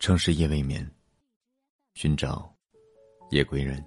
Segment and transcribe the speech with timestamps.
[0.00, 0.90] 城市夜未眠，
[1.92, 2.50] 寻找
[3.28, 3.84] 夜归人。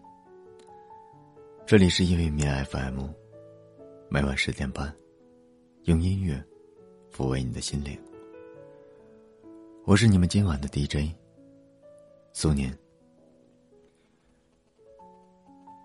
[1.65, 3.07] 这里是夜未眠 FM，
[4.11, 4.95] 每晚十点半，
[5.85, 6.39] 用音乐
[7.11, 7.99] 抚慰你的心灵。
[9.85, 11.11] 我是你们今晚的 DJ
[12.31, 12.71] 苏年。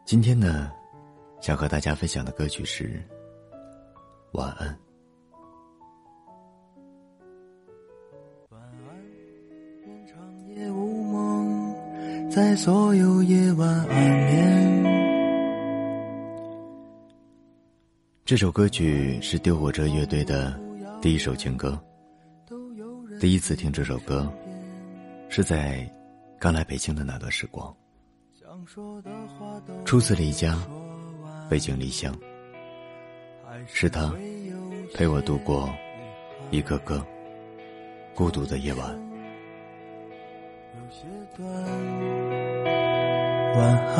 [0.04, 0.71] 今天呢，
[1.40, 3.03] 想和大家分享的歌曲是
[4.39, 4.68] 《晚安》。
[12.39, 14.85] 在所有夜晚安眠。
[18.25, 20.57] 这首歌曲是丢火车乐队的
[21.03, 21.77] 第一首情歌。
[23.19, 24.33] 第一次听这首歌，
[25.29, 25.85] 是在
[26.39, 27.75] 刚来北京的那段时光。
[29.85, 30.57] 初次离家，
[31.50, 32.14] 北京离乡，
[33.67, 34.14] 是他
[34.95, 35.69] 陪我度过
[36.52, 37.05] 一个个
[38.14, 39.08] 孤独的夜晚。
[43.54, 43.98] 晚安。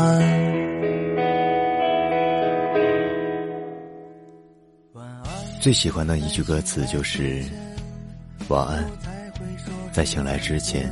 [5.61, 7.43] 最喜欢的一句歌词就是
[8.49, 8.85] “晚安”，
[9.93, 10.91] 在醒来之前，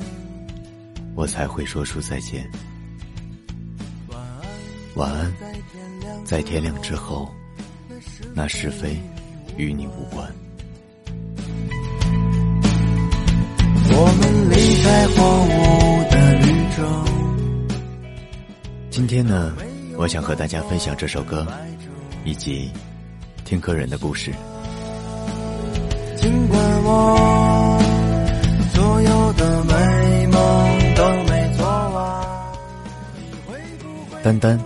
[1.15, 2.45] 我才会说出再见。
[4.97, 5.33] 晚安，
[6.25, 7.29] 在天亮之后，
[8.35, 8.97] 那是非
[9.57, 10.33] 与你无关。
[14.87, 16.85] 在荒芜的绿洲。
[18.89, 19.53] 今天呢，
[19.97, 21.45] 我想和大家分享这首歌，
[22.25, 22.71] 以及
[23.45, 24.33] 听歌人的故事。
[26.17, 27.83] 尽管我
[28.73, 32.25] 所有的美梦都没做完。
[34.23, 34.61] 丹丹，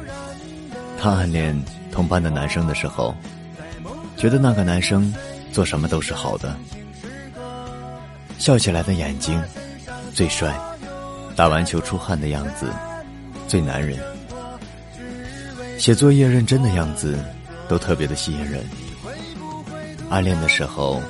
[1.00, 1.58] 她暗恋
[1.90, 3.14] 同班的男生的时候，
[4.18, 5.14] 觉得那个男生
[5.50, 6.54] 做什么都是好的，
[8.36, 9.42] 笑起来的眼睛
[10.20, 10.54] 最帅，
[11.34, 12.70] 打完球出汗的样子
[13.48, 13.98] 最男人。
[15.78, 17.18] 写作业认真的样子，
[17.70, 18.62] 都特别的吸引人。
[20.10, 21.00] 暗恋的时候，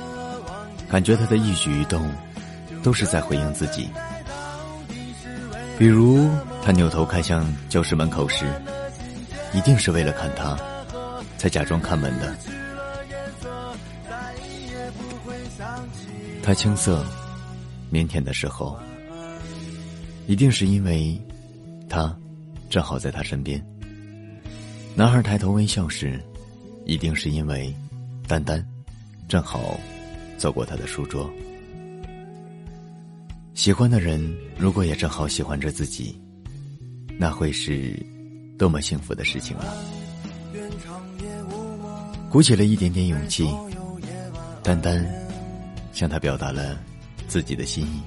[0.89, 2.09] 感觉他的一举一动，
[2.81, 3.89] 都是在回应自己。
[5.77, 6.29] 比如
[6.63, 8.45] 他扭头看向教室门口时，
[9.51, 10.57] 一定是为了看他，
[11.37, 12.33] 才假装看门的。
[16.41, 17.05] 他青涩、
[17.91, 18.79] 腼腆的时候，
[20.31, 21.21] 一定是因为，
[21.89, 22.17] 他
[22.69, 23.61] 正好在他身边。
[24.95, 26.17] 男孩抬头微笑时，
[26.85, 27.75] 一定是因为
[28.29, 28.65] 丹丹
[29.27, 29.77] 正好
[30.37, 31.29] 走过他的书桌。
[33.55, 34.25] 喜欢的人
[34.57, 36.17] 如果也正好喜欢着自己，
[37.17, 37.93] 那会是
[38.57, 39.67] 多么幸福的事情啊！
[42.29, 43.45] 鼓起了一点点勇气，
[44.63, 45.05] 丹丹
[45.91, 46.79] 向他表达了
[47.27, 48.01] 自己的心意。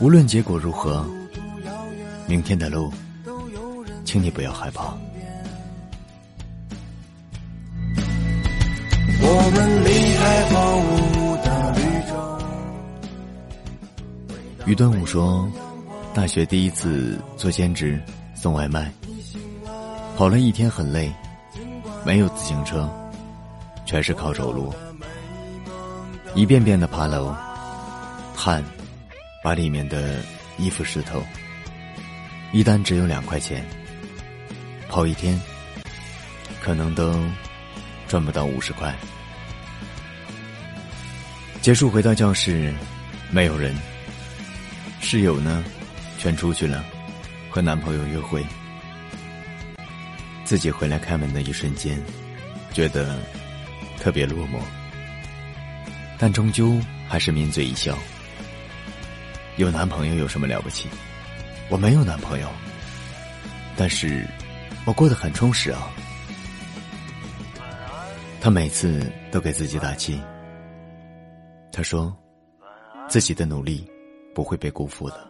[0.00, 1.06] 无论结果如何，
[2.26, 2.92] 明天的路。
[4.04, 4.94] 请你不要害怕。
[9.20, 10.54] 我们离开荒
[10.86, 12.14] 芜的绿洲。
[14.66, 15.50] 于端午说，
[16.14, 18.00] 大学第一次做兼职
[18.34, 18.92] 送外卖，
[20.16, 21.12] 跑了一天很累，
[22.04, 22.88] 没有自行车，
[23.84, 24.72] 全是靠走路，
[26.36, 27.34] 一遍遍的爬楼，
[28.34, 28.62] 汗
[29.46, 30.24] 把里面的
[30.58, 31.24] 衣服湿透，
[32.50, 33.64] 一单只有两块钱。
[34.88, 35.40] 跑一天，
[36.60, 37.24] 可能都
[38.08, 38.92] 赚不到五十块。
[41.62, 42.74] 结束回到教室，
[43.30, 43.72] 没有人。
[45.00, 45.62] 室友呢，
[46.18, 46.84] 全出去了，
[47.48, 48.44] 和男朋友约会。
[50.42, 52.02] 自己回来开门的一瞬间，
[52.72, 53.16] 觉得
[54.00, 54.58] 特别落寞，
[56.18, 57.96] 但终究还是抿嘴一笑。
[59.56, 60.88] 有男朋友有什么了不起？
[61.68, 62.48] 我没有男朋友，
[63.76, 64.26] 但是。
[64.86, 65.90] 我过得很充实啊。
[68.40, 70.22] 他每次都给自己打气。
[71.72, 72.16] 他说，
[73.08, 73.84] 自己的努力
[74.32, 75.28] 不会被辜负的。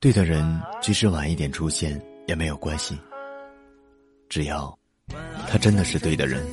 [0.00, 2.98] 对的人即使晚一点出现也没有关系，
[4.28, 4.76] 只要
[5.48, 6.44] 他真的是对的人。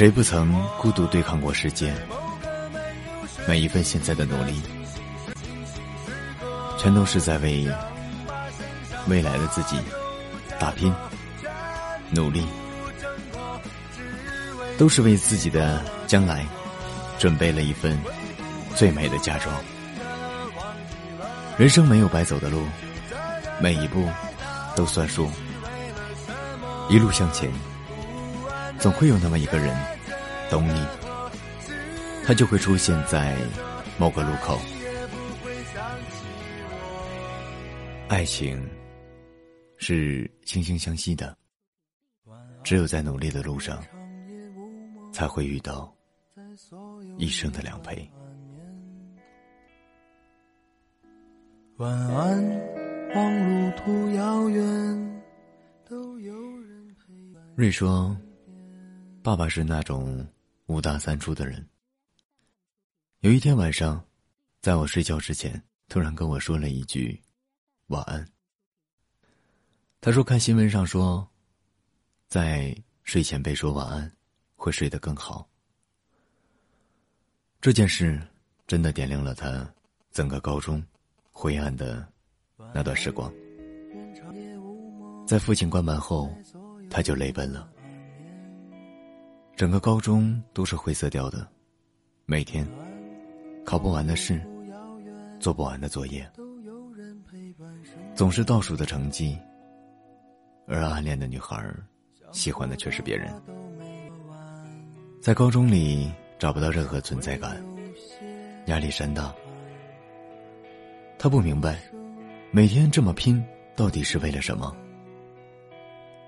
[0.00, 1.92] 谁不曾孤独对抗过世界？
[3.46, 4.58] 每一份现在的努力。
[6.78, 7.68] 全都是在为
[9.08, 9.76] 未来的自己
[10.58, 10.90] 打拼、
[12.12, 12.46] 努力，
[14.78, 16.46] 都是为自己的将来
[17.18, 18.00] 准备了一份
[18.74, 19.54] 最美的嫁妆。
[21.58, 22.66] 人生没有白走的路，
[23.60, 24.08] 每一步
[24.74, 25.30] 都算数。
[26.88, 27.52] 一路向前，
[28.80, 29.76] 总会有那么一个人
[30.48, 30.86] 懂你，
[32.24, 33.36] 他就会出现在
[33.98, 34.58] 某个路口。
[38.08, 38.66] 爱情
[39.76, 41.36] 是惺惺相惜的，
[42.64, 43.84] 只有在努力的路上，
[45.12, 45.94] 才会遇到
[47.18, 48.10] 一生的良配。
[51.76, 52.60] 晚安，
[53.14, 55.22] 望路途遥远，
[55.86, 57.42] 都有人陪伴。
[57.56, 58.16] 瑞说
[59.22, 60.26] ：“爸爸是那种
[60.66, 61.66] 五大三粗的人。
[63.20, 64.02] 有一天晚上，
[64.62, 67.20] 在我睡觉之前，突然跟我说了一句。”
[67.88, 68.26] 晚安。
[70.00, 71.28] 他说：“看新闻上说，
[72.28, 74.10] 在睡前被说晚安，
[74.56, 75.46] 会睡得更好。”
[77.60, 78.18] 这件事
[78.66, 79.70] 真的点亮了他
[80.12, 80.82] 整个高中
[81.30, 82.10] 灰暗的
[82.72, 83.30] 那段时光。
[85.26, 86.34] 在父亲关门后，
[86.88, 87.70] 他就泪奔了。
[89.60, 91.46] 整个高中都是灰色调的，
[92.24, 92.66] 每天
[93.62, 94.40] 考不完的试，
[95.38, 96.26] 做不完的作业。
[98.14, 99.38] 总是倒数的成绩，
[100.66, 101.62] 而暗恋的女孩
[102.32, 103.30] 喜欢的却是别人。
[105.20, 107.62] 在高中里找不到任何存在感，
[108.64, 109.30] 压力山大。
[111.18, 111.78] 他不明白，
[112.50, 113.44] 每天这么拼
[113.76, 114.74] 到底是为了什么。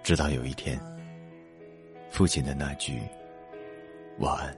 [0.03, 0.79] 直到有一天，
[2.11, 3.01] 父亲的那句
[4.19, 4.57] “晚安”，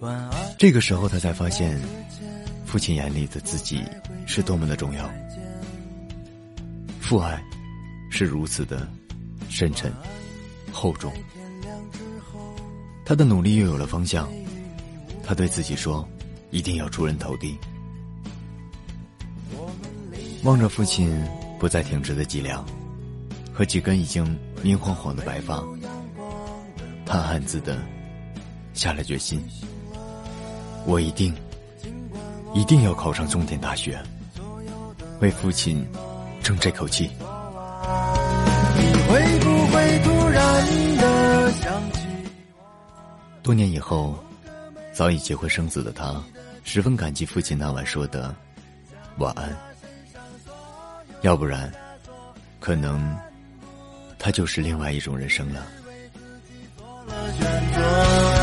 [0.00, 0.30] 晚安。
[0.58, 1.80] 这个时候，他才发现，
[2.64, 3.82] 父亲眼里的自己
[4.26, 5.10] 是多么的重要。
[7.00, 7.42] 父爱
[8.10, 8.88] 是如此的
[9.48, 9.92] 深沉、
[10.72, 11.12] 厚重。
[13.04, 14.28] 他的努力又有了方向，
[15.22, 16.06] 他对自己说
[16.50, 17.56] ：“一定要出人头地。”
[20.42, 21.24] 望着父亲
[21.58, 22.64] 不再挺直的脊梁
[23.52, 25.64] 和几根已经明晃晃的白发，
[27.04, 27.78] 他暗自的
[28.76, 29.42] 下了决心
[30.86, 31.34] ：“我一定，
[32.54, 34.00] 一定要考上重点大学，
[35.20, 35.84] 为父亲。”
[36.46, 37.10] 争这口气。
[43.42, 44.16] 多年以后，
[44.92, 46.22] 早已结婚生子的他，
[46.62, 48.32] 十分感激父亲那晚说的
[49.18, 49.52] “晚安”。
[51.22, 51.68] 要不然，
[52.60, 53.18] 可能
[54.20, 55.66] 他就是另外一种人生了。
[57.08, 58.35] 你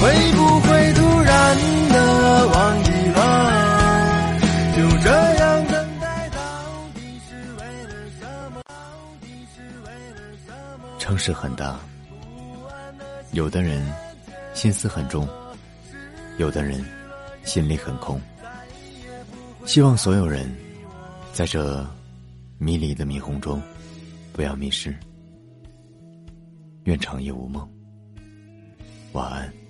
[0.00, 1.56] 会不会突然
[1.88, 3.18] 的忘记了？
[4.76, 5.36] 就这。
[10.98, 11.78] 城市很大，
[13.30, 13.80] 有的人
[14.54, 15.28] 心思很重，
[16.36, 16.84] 有的人
[17.44, 18.20] 心里很空。
[19.64, 20.52] 希望所有人
[21.32, 21.86] 在这
[22.58, 23.62] 迷离的霓虹中
[24.32, 24.92] 不要迷失。
[26.84, 27.68] 愿长夜无梦，
[29.12, 29.65] 晚安。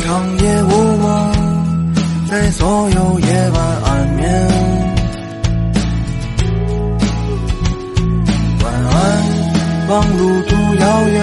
[0.00, 1.32] 长夜无梦，
[2.28, 4.48] 在所有夜晚安眠。
[8.64, 8.96] 晚安，
[9.88, 11.16] 望路途遥远，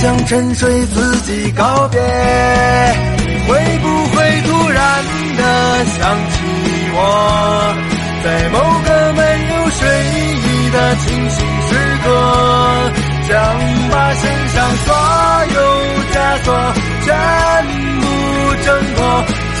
[0.00, 2.00] 向沉睡自己告别。
[3.46, 5.04] 会不会突然
[5.36, 5.42] 的
[5.86, 5.98] 想
[6.30, 6.34] 起
[6.94, 6.96] 我，
[8.24, 9.20] 在某个没
[9.52, 9.58] 有。
[9.68, 11.38] 睡意的清醒
[11.68, 11.70] 时
[12.02, 12.06] 刻，
[13.28, 13.30] 想
[13.92, 14.88] 把身上所
[15.54, 15.56] 有
[16.10, 16.46] 枷锁
[17.04, 17.06] 全
[18.00, 18.02] 部
[18.64, 18.98] 挣脱，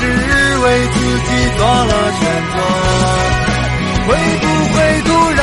[0.58, 0.96] 为自
[1.28, 2.20] 己做了选
[2.52, 2.56] 择。
[4.08, 5.40] 会不会突然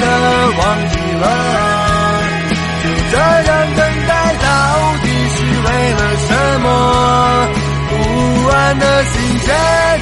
[0.00, 0.02] 的
[0.56, 1.24] 忘记了？
[2.82, 3.80] 就这样的